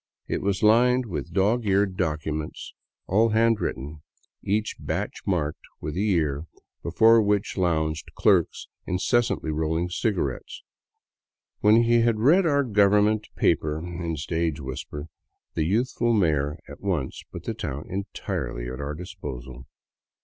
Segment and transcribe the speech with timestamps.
[0.27, 2.73] It was lined with dog eared docu 53 VAGABONDING DOWN THE ANDES ments,
[3.05, 4.01] all hand written,
[4.41, 6.45] each batch marked with a year,
[6.81, 10.63] before which lounged clerks incessantly rolling cigarettes.
[11.59, 15.05] When he had read our government paper in a stage whisper,
[15.53, 19.67] the youthful mayor at once put the town entirely at our disposal.